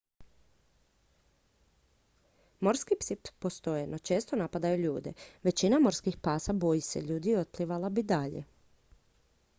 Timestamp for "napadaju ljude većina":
4.43-5.79